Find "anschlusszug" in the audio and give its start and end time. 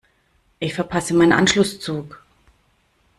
1.31-2.23